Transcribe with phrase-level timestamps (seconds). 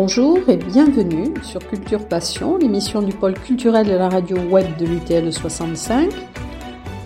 [0.00, 4.86] Bonjour et bienvenue sur Culture Passion, l'émission du pôle culturel de la radio web de
[4.86, 6.08] l'UTL 65.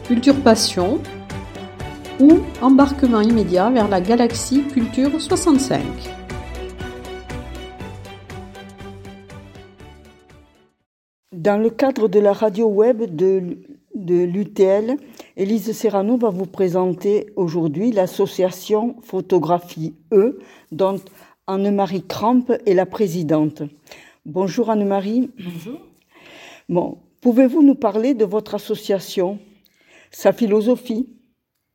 [0.04, 1.00] Culture Passion
[2.20, 5.80] ou embarquement immédiat vers la galaxie Culture 65.
[11.32, 13.56] Dans le cadre de la radio web de,
[13.96, 14.98] l'UTL,
[15.38, 20.38] Élise Serrano va vous présenter aujourd'hui l'association Photographie E,
[20.72, 21.00] dont
[21.48, 23.64] Anne-Marie Cramp est la présidente.
[24.24, 25.32] Bonjour Anne-Marie.
[25.42, 25.80] Bonjour.
[26.68, 29.40] Bon, pouvez-vous nous parler de votre association,
[30.12, 31.08] sa philosophie?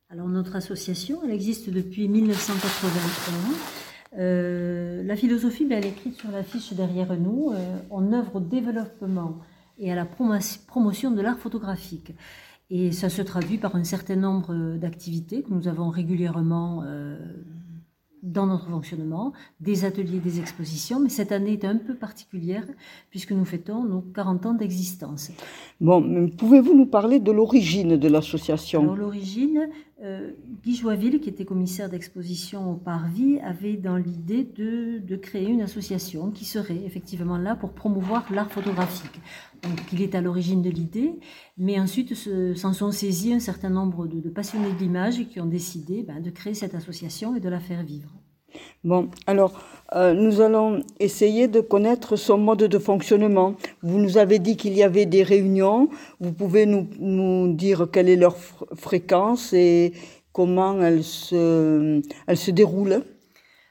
[0.08, 4.18] Alors notre association, elle existe depuis 1981.
[4.18, 7.52] Euh, la philosophie, ben, elle est écrite sur l'affiche derrière nous.
[7.52, 9.36] Euh, on œuvre au développement
[9.78, 12.12] et à la promotion de l'art photographique.
[12.70, 17.18] Et ça se traduit par un certain nombre d'activités que nous avons régulièrement euh,
[18.38, 22.64] dans notre fonctionnement, des ateliers, des expositions, mais cette année est un peu particulière
[23.10, 25.32] puisque nous fêtons nos 40 ans d'existence.
[25.80, 28.94] Bon, pouvez-vous nous parler de l'origine de l'association?
[28.94, 29.68] L'origine,
[30.04, 30.30] euh,
[30.62, 35.62] Guy Joiville, qui était commissaire d'exposition au Parvis, avait dans l'idée de, de, créer une
[35.62, 39.20] association qui serait effectivement là pour promouvoir l'art photographique.
[39.64, 41.18] Donc il est à l'origine de l'idée,
[41.56, 42.14] mais ensuite
[42.54, 46.20] s'en sont saisis un certain nombre de, de passionnés de l'image qui ont décidé ben,
[46.20, 48.12] de créer cette association et de la faire vivre.
[48.84, 49.60] Bon, alors
[49.94, 53.54] euh, nous allons essayer de connaître son mode de fonctionnement.
[53.82, 55.88] Vous nous avez dit qu'il y avait des réunions.
[56.20, 58.36] Vous pouvez nous, nous dire quelle est leur
[58.74, 59.92] fréquence et
[60.32, 63.02] comment elles se, elles se déroulent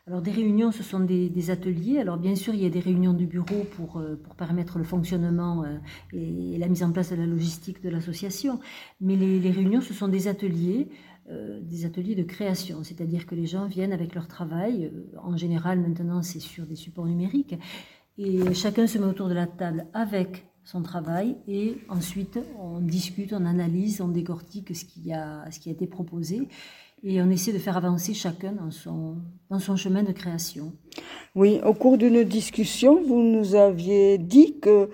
[0.08, 2.00] alors des réunions, ce sont des, des, ateliers.
[2.00, 4.86] Alors bien sûr, il y a des réunions du bureau pour, euh, pour permettre le
[4.86, 5.78] fonctionnement euh,
[6.14, 8.62] et, la mise en place de la logistique de l'association.
[9.02, 10.88] Mais les, les, réunions, ce sont des ateliers
[11.30, 14.86] euh, des ateliers de création, c'est-à-dire que les gens viennent avec leur travail.
[14.86, 17.56] Euh, en général, maintenant, c'est sur des supports numériques.
[18.18, 23.32] Et chacun se met autour de la table avec son travail et ensuite on discute,
[23.32, 26.48] on analyse, on décortique ce qui a, été proposé
[27.04, 29.18] et on essaie de faire avancer chacun dans son,
[29.50, 30.74] dans son chemin de création.
[31.36, 34.90] Oui, au cours d'une discussion, vous nous aviez dit que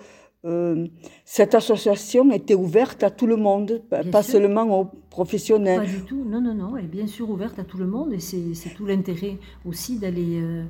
[0.46, 0.88] euh,
[1.24, 4.34] cette association était ouverte à tout le monde, bien pas sûr.
[4.34, 5.80] seulement aux professionnels.
[5.80, 8.12] Pas du tout, non, non, non, elle est bien sûr ouverte à tout le monde
[8.12, 10.66] et c'est tout l'intérêt aussi d'aller euh,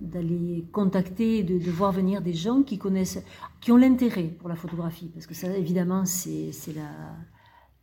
[0.00, 3.22] d'aller contacter, de, de, voir venir des gens qui connaissent,
[3.60, 6.50] qui ont l'intérêt pour la photographie, parce que ça, évidemment, c'est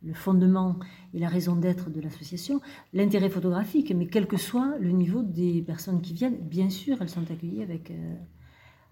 [0.02, 0.76] le fondement
[1.14, 2.60] et la raison d'être de l'association,
[2.92, 7.08] l'intérêt photographique, mais quel que soit le niveau des personnes qui viennent, bien sûr, elles
[7.08, 7.92] sont accueillies avec...
[7.92, 8.14] Euh,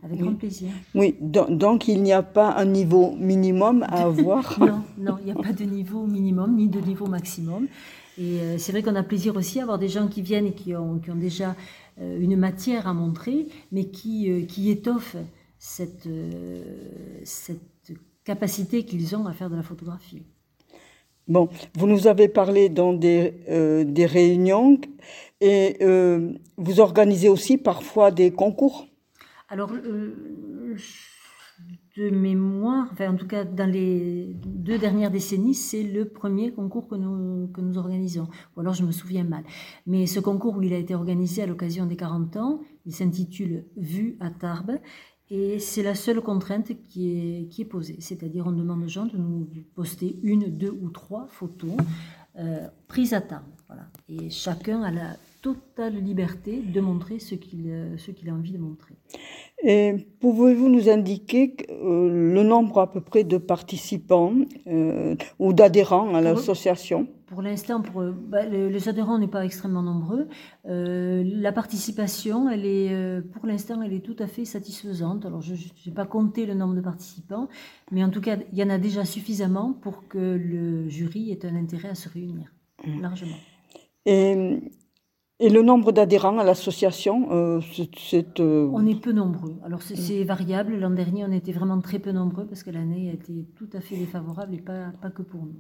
[0.03, 0.27] avec oui.
[0.27, 0.69] grand plaisir.
[0.95, 5.27] Oui, donc, donc il n'y a pas un niveau minimum à avoir Non, non, il
[5.27, 7.67] n'y a pas de niveau minimum ni de niveau maximum.
[8.19, 10.53] Et euh, c'est vrai qu'on a plaisir aussi à avoir des gens qui viennent et
[10.53, 11.55] qui ont, qui ont déjà
[12.01, 15.17] euh, une matière à montrer, mais qui, euh, qui étoffent
[15.59, 16.63] cette, euh,
[17.25, 17.93] cette
[18.23, 20.23] capacité qu'ils ont à faire de la photographie.
[21.27, 23.33] Bon, vous nous avez parlé dans des,
[23.85, 24.79] des réunions
[25.41, 25.77] et
[26.57, 28.87] vous organisez aussi parfois des concours?
[29.49, 30.77] Alors, euh,
[31.97, 36.89] de mémoire, enfin, en tout cas dans les deux dernières décennies, c'est le premier concours
[36.89, 38.29] que nous, que nous organisons.
[38.57, 39.45] Ou alors je me souviens mal.
[39.87, 43.65] Mais ce concours, où il a été organisé à l'occasion des 40 ans, il s'intitule
[43.77, 44.79] Vue à Tarbes.
[45.29, 47.97] Et c'est la seule contrainte qui est, qui est posée.
[48.01, 51.73] C'est-à-dire, on demande aux gens de nous poster une, deux ou trois photos
[52.39, 53.45] euh, prises à Tarbes.
[53.67, 53.89] Voilà.
[54.09, 58.59] Et chacun a la totale liberté de montrer ce qu'il ce qu'il a envie de
[58.59, 58.95] montrer.
[59.63, 64.35] Et pouvez-vous nous indiquer euh, le nombre à peu près de participants
[64.67, 67.09] euh, ou d'adhérents à l'association?
[67.27, 70.29] Pour l'instant, pour, bah, les, les, adhérents n'est pas extrêmement nombreux.
[70.67, 75.25] Euh, la participation, elle est, euh, pour l'instant, elle est tout à fait satisfaisante.
[75.25, 77.49] Alors, je n'ai pas compté le nombre de participants,
[77.91, 81.45] mais en tout cas, il y en a déjà suffisamment pour que le jury ait
[81.47, 82.53] un intérêt à se réunir,
[82.87, 83.01] mmh.
[83.01, 83.37] largement.
[84.05, 84.61] Et
[85.39, 87.61] et le nombre d'adhérents à l'association, euh,
[87.97, 88.41] c'est...
[88.41, 88.69] Euh...
[88.73, 89.57] On est peu nombreux.
[89.65, 90.77] Alors c'est variable.
[90.77, 93.81] L'an dernier, on était vraiment très peu nombreux parce que l'année a été tout à
[93.81, 95.57] fait défavorable et pas, pas que pour nous.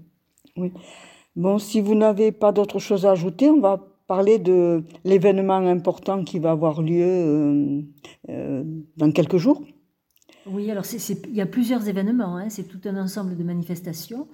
[0.56, 0.72] Oui.
[1.34, 6.24] Bon, si vous n'avez pas d'autre chose à ajouter, on va parler de l'événement important
[6.24, 7.82] qui va avoir lieu euh,
[8.30, 8.64] euh,
[8.96, 9.62] dans quelques jours.
[10.46, 10.84] Oui, alors
[11.26, 12.36] il y a plusieurs événements.
[12.36, 12.48] Hein.
[12.48, 14.28] C'est tout un ensemble de manifestations.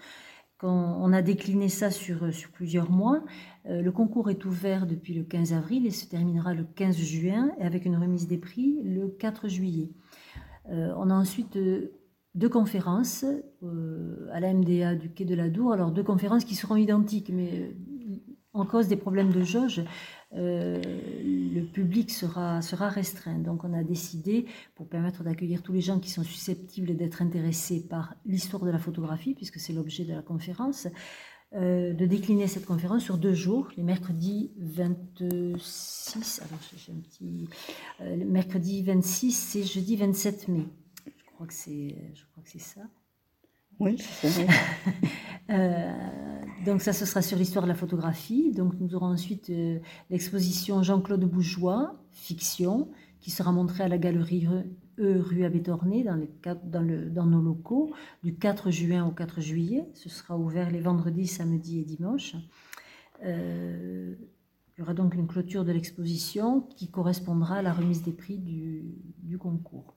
[0.63, 3.23] On a décliné ça sur, sur plusieurs mois.
[3.67, 7.51] Euh, le concours est ouvert depuis le 15 avril et se terminera le 15 juin
[7.59, 9.91] et avec une remise des prix le 4 juillet.
[10.71, 11.93] Euh, on a ensuite euh,
[12.35, 13.25] deux conférences
[13.63, 15.73] euh, à la MDA du Quai de la Dour.
[15.73, 17.75] Alors deux conférences qui seront identiques, mais
[18.53, 19.83] en cause des problèmes de jauge,
[20.35, 23.39] le public sera, sera restreint.
[23.39, 27.87] Donc on a décidé, pour permettre d'accueillir tous les gens qui sont susceptibles d'être intéressés
[27.89, 30.89] par l'histoire de la photographie, puisque c'est l'objet de la conférence,
[31.55, 37.47] euh, de décliner cette conférence sur deux jours, les mercredis 26, alors j'ai un petit,
[38.01, 40.65] euh, mercredi 26 et jeudi 27 mai.
[41.05, 42.81] Je crois que c'est, je crois que c'est ça.
[43.79, 44.43] Oui, c'est ça.
[45.51, 48.53] Euh, donc ça, ce sera sur l'histoire de la photographie.
[48.53, 49.51] Donc nous aurons ensuite
[50.11, 52.89] l'exposition Jean-Claude Bougeois, fiction,
[53.21, 54.47] qui sera montrée à la galerie
[54.99, 57.93] E rue Abétorné dans, nos locaux
[58.23, 59.89] du 4 juin au 4 juillet.
[59.95, 62.37] Ce sera ouvert les vendredis, samedis et dimanches.
[63.25, 64.15] Euh,
[64.77, 68.39] il y aura donc une clôture de l'exposition qui correspondra à la remise des prix
[68.39, 69.95] du, concours.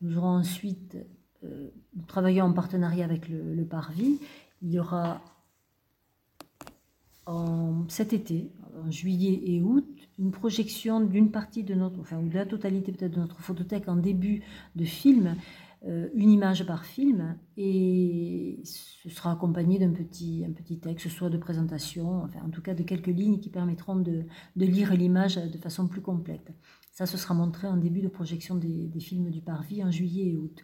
[0.00, 0.96] Nous aurons ensuite,
[1.44, 4.18] euh, nous travaillons en partenariat avec le Parvis.
[4.62, 5.20] Il y aura
[7.88, 8.50] cet été,
[8.84, 9.86] en juillet et août,
[10.18, 13.88] une projection d'une partie de notre, enfin, ou de la totalité peut-être de notre photothèque
[13.88, 14.42] en début
[14.76, 15.36] de film,
[15.86, 21.30] euh, une image par film, et ce sera accompagné d'un petit, un petit texte, soit
[21.30, 24.24] de présentation, enfin, en tout cas de quelques lignes qui permettront de,
[24.56, 26.52] de lire l'image de façon plus complète.
[26.94, 30.36] Ça, ce sera montré en début de projection des, films du Parvis en juillet et
[30.36, 30.62] août.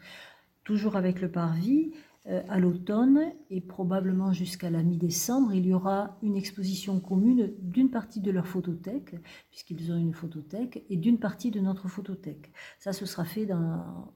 [0.62, 1.90] Toujours avec le Parvis,
[2.26, 8.20] à l'automne et probablement jusqu'à la mi-décembre, il y aura une exposition commune d'une partie
[8.20, 9.16] de leur photothèque,
[9.50, 12.52] puisqu'ils ont une photothèque, et d'une partie de notre photothèque.
[12.78, 14.12] Ça, ce sera fait dans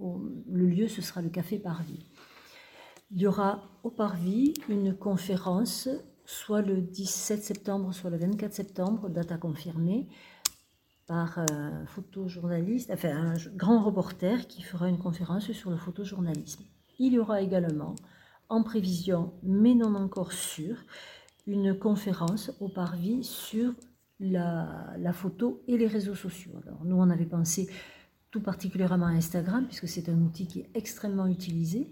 [0.51, 2.07] le lieu, ce sera le Café Parvis.
[3.11, 5.89] Il y aura au Parvis une conférence,
[6.27, 10.09] soit le 17 septembre, soit le 24 septembre, date à confirmer,
[11.07, 16.65] par un photojournaliste, enfin un grand reporter qui fera une conférence sur le photojournalisme.
[16.99, 17.95] Il y aura également,
[18.49, 20.77] en prévision, mais non encore sûr,
[21.47, 23.75] une conférence au Parvis sur
[24.21, 26.53] la, photo et les réseaux sociaux.
[26.67, 27.69] Alors, nous, on avait pensé
[28.31, 31.91] tout particulièrement à Instagram, puisque c'est un outil qui est extrêmement utilisé.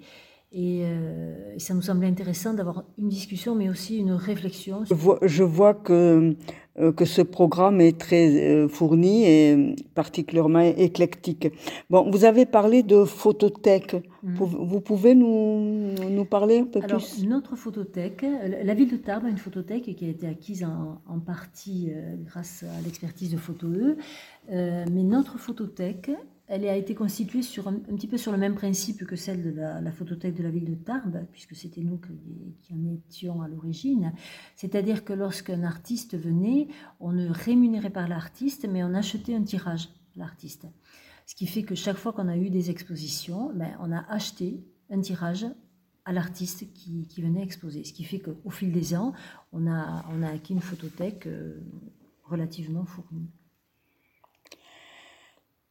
[0.54, 4.84] Euh, et, ça nous semblait intéressant d'avoir une discussion, mais aussi une réflexion.
[4.84, 6.37] Je vois, que,
[6.78, 11.49] euh, que ce programme est très euh, fourni et particulièrement éclectique.
[11.88, 13.96] Bon, vous avez parlé de photothèque.
[14.22, 14.34] Mhm.
[14.34, 17.26] Vous pouvez nous, nous parler un peu Alors, plus?
[17.26, 18.25] Notre photothèque,
[18.62, 21.90] la ville de Tarbes a une photothèque qui a été acquise en, en partie
[22.26, 23.96] grâce à l'expertise de PhotoE.
[24.48, 26.10] mais notre photothèque,
[26.52, 29.58] elle a été constituée sur un, petit peu sur le même principe que celle de
[29.58, 31.99] la, photothèque de la ville de Tarbes, puisque c'était nous
[32.60, 34.12] qui en étions à l'origine.
[34.54, 36.69] C'est-à-dire que lorsqu'un artiste venait,
[37.00, 40.66] on ne rémunérait pas l'artiste, mais on achetait un tirage à l'artiste.
[41.25, 44.62] Ce qui fait que chaque fois qu'on a eu des expositions, ben, on a acheté
[44.90, 45.46] un tirage
[46.05, 47.82] à l'artiste qui, venait exposer.
[47.82, 49.14] Ce qui fait qu'au fil des ans,
[49.52, 51.62] on a, on a acquis une photothèque euh,
[52.25, 53.31] relativement fournie.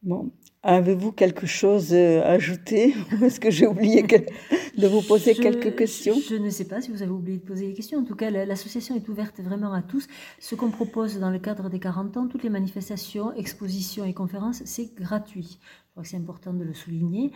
[0.02, 0.32] Bon,
[0.64, 6.16] avez-vous quelque chose à ajouter Est-ce que j'ai oublié de vous poser quelques questions?
[6.28, 8.00] Je ne sais pas si vous avez oublié de poser des questions.
[8.00, 10.08] En tout cas, l'association est ouverte vraiment à tous.
[10.40, 14.62] Ce qu'on propose dans le cadre des 40 ans, toutes les manifestations, expositions et conférences,
[14.64, 15.58] c'est gratuit.
[15.60, 17.30] Je crois que c'est important de le souligner.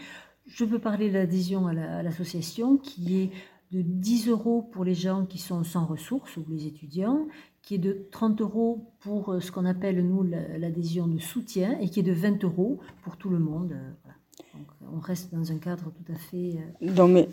[0.48, 3.30] Je peux parler de l'adhésion à l'association qui est
[3.72, 7.26] de 10 euros pour les gens qui sont sans ressources ou les étudiants,
[7.62, 11.88] qui est de 30 euros pour euh, ce qu'on appelle, nous, l'adhésion de soutien, et
[11.88, 13.72] qui est de 20 euros pour tout le monde.
[13.72, 14.10] Euh,
[14.54, 17.28] Donc, on reste dans un cadre tout à fait euh, mais.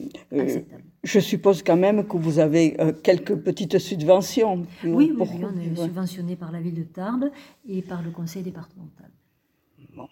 [1.04, 4.66] Je suppose quand même que vous avez quelques petites subventions.
[4.84, 7.30] oui, oui, on est subventionné par la ville de Tarbes
[7.68, 9.12] et par le conseil départemental.
[9.96, 10.08] Bon,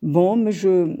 [0.00, 0.96] bon mais je,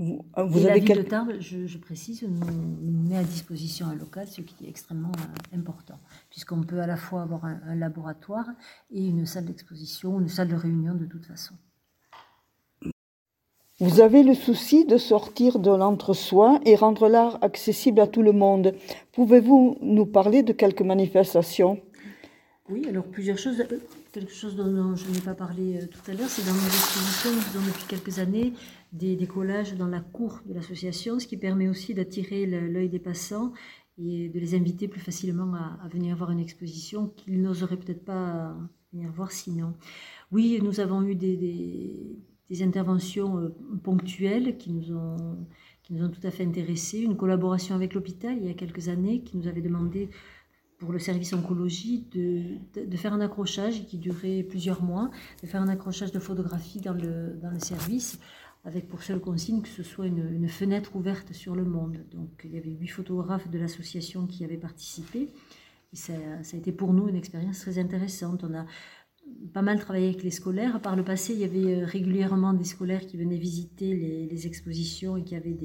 [0.00, 4.26] vous, ah, vous avez ville de Tarbes, je, précise, nous, met à disposition un local,
[4.26, 5.98] ce qui est extrêmement euh, important,
[6.30, 8.46] puisqu'on peut à la fois avoir un, laboratoire
[8.90, 11.54] et une salle d'exposition, une salle de réunion de toute façon.
[13.78, 18.32] Vous avez le souci de sortir de l'entre-soi et rendre l'art accessible à tout le
[18.32, 18.74] monde.
[19.12, 21.78] Pouvez-vous nous parler de quelques manifestations?
[22.70, 23.62] Oui, alors plusieurs choses.
[24.12, 27.30] Quelque chose dont je n'ai pas parlé euh, tout à l'heure, c'est dans nos expositions,
[27.32, 28.52] nous faisons depuis quelques années
[28.92, 32.98] des, des collages dans la cour de l'association, ce qui permet aussi d'attirer l'œil des
[32.98, 33.52] passants
[33.98, 38.56] et de les inviter plus facilement à, venir voir une exposition qu'ils n'oseraient peut-être pas
[38.92, 39.74] venir voir sinon.
[40.32, 42.16] Oui, nous avons eu des,
[42.62, 43.54] interventions euh,
[43.84, 45.46] ponctuelles qui nous ont
[45.90, 47.00] nous ont tout à fait intéressés.
[47.00, 50.08] Une collaboration avec l'hôpital il y a quelques années qui nous avait demandé
[50.78, 55.10] pour le service oncologie de, de, faire un accrochage qui durait plusieurs mois,
[55.42, 58.18] de faire un accrochage de photographies dans le, dans le service
[58.64, 62.04] avec pour seule consigne que ce soit une, fenêtre ouverte sur le monde.
[62.10, 65.28] Donc il y avait huit photographes de l'association qui avaient participé.
[65.92, 66.12] Et ça,
[66.42, 68.44] ça, a été pour nous une expérience très intéressante.
[68.44, 68.66] On a
[69.52, 70.80] pas mal travaillé avec les scolaires.
[70.80, 75.24] Par le passé, il y avait régulièrement des scolaires qui venaient visiter les, expositions et
[75.24, 75.56] qui avaient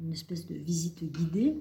[0.00, 1.60] une espèce de visite guidée.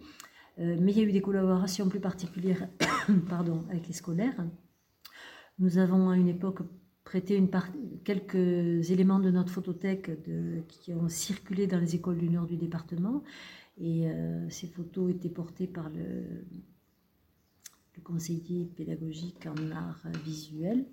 [0.58, 2.68] mais il y a eu des collaborations plus particulières
[3.30, 4.46] pardon, avec les scolaires.
[5.60, 6.62] Nous avons à une époque
[7.04, 7.50] prêté une
[8.04, 10.12] quelques éléments de notre photothèque
[10.68, 13.24] qui ont circulé dans les écoles du nord du département.
[13.80, 16.46] Et euh, ces photos étaient portées par le,
[18.04, 20.86] conseiller pédagogique en art visuel.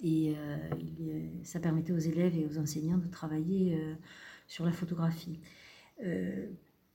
[0.00, 3.94] Et euh, ça permettait aux élèves et aux enseignants de travailler euh,
[4.46, 5.40] sur la photographie.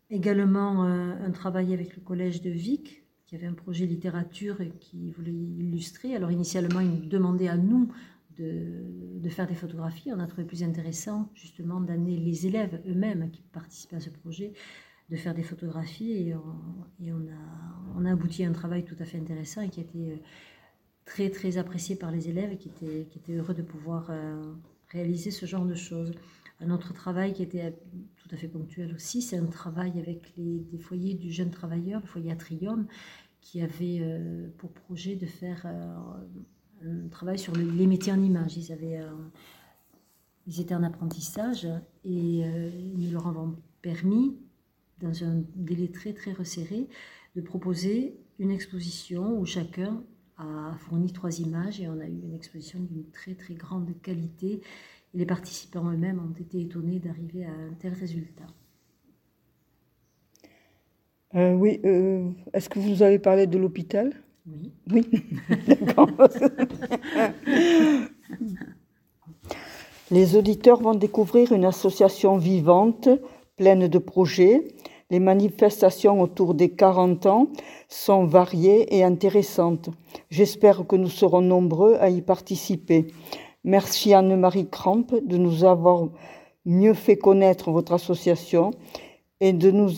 [0.09, 2.98] également un travail avec le collège de Vic,
[3.29, 6.15] qui avait un projet littérature et qui voulait illustrer.
[6.15, 7.93] Alors initialement, il nous demandait à nous
[8.35, 10.11] de, faire des photographies.
[10.11, 14.53] On a trouvé plus intéressant justement d'amener les élèves eux-mêmes qui participaient à ce projet
[15.11, 19.61] de faire des photographies et, on, a, abouti à un travail tout à fait intéressant
[19.61, 20.15] et qui a été euh,
[21.05, 24.41] très très apprécié par les élèves et qui étaient, qui étaient heureux de pouvoir euh,
[24.87, 26.13] réaliser ce genre de choses.
[26.61, 27.73] Un autre travail qui était
[28.17, 32.01] tout à fait ponctuel aussi, c'est un travail avec les, des foyers du jeune travailleur,
[32.01, 32.85] le foyer Atrium,
[33.41, 38.57] qui avait euh, pour projet de faire un travail sur les métiers en image.
[38.57, 38.99] Ils, avaient,
[40.47, 41.67] ils étaient en apprentissage
[42.03, 44.35] et euh, nous leur avons permis,
[44.99, 46.87] dans un délai très très resserré,
[47.35, 50.03] de proposer une exposition où chacun
[50.37, 54.61] a fourni trois images et on a eu une exposition d'une très très grande qualité.
[55.13, 58.45] Les participants eux-mêmes ont été étonnés d'arriver à un tel résultat.
[61.35, 64.13] Euh, oui, euh, est-ce que vous avez parlé de l'hôpital?
[64.47, 64.71] Oui.
[64.91, 65.07] Oui,
[65.67, 66.09] d'accord.
[70.11, 73.09] Les auditeurs vont découvrir une association vivante,
[73.57, 74.67] pleine de projets.
[75.11, 77.47] Les manifestations autour des 40 ans
[77.87, 79.89] sont variées et intéressantes.
[80.29, 83.07] J'espère que nous serons nombreux à y participer.
[83.63, 86.07] Merci Anne-Marie Cramp de nous avoir
[86.65, 88.71] mieux fait connaître votre association
[89.39, 89.91] et de nous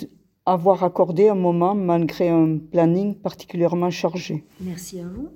[0.46, 4.44] avoir accordé un moment malgré un planning particulièrement chargé.
[4.60, 5.30] Merci à vous.